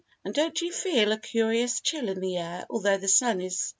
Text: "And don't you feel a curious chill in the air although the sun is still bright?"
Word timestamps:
"And 0.25 0.33
don't 0.33 0.59
you 0.59 0.71
feel 0.73 1.11
a 1.11 1.19
curious 1.19 1.79
chill 1.79 2.09
in 2.09 2.21
the 2.21 2.37
air 2.37 2.65
although 2.71 2.97
the 2.97 3.07
sun 3.07 3.39
is 3.39 3.59
still 3.59 3.67
bright?" 3.67 3.69